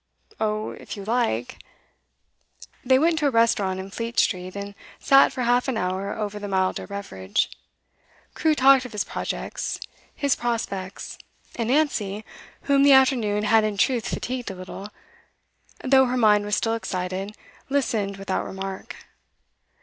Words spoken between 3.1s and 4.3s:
to a restaurant in Fleet